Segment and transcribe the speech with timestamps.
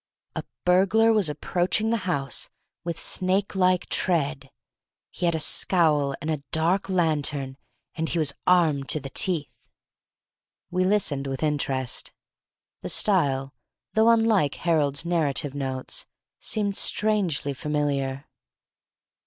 [0.35, 2.49] A burglar was approaching the house
[2.83, 4.49] with snake like tread!
[5.11, 7.55] He had a scowl and a dark lantern,
[7.93, 9.53] and he was armed to the teeth!"
[10.71, 12.13] We listened with interest.
[12.81, 13.53] The style,
[13.93, 16.07] though unlike Harold's native notes,
[16.39, 18.25] seemed strangely familiar.